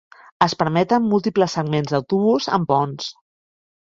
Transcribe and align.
Es 0.43 0.53
permeten 0.61 1.03
múltiples 1.09 1.53
segments 1.57 1.93
d'autobús 1.95 2.47
amb 2.57 2.69
ponts. 2.73 3.11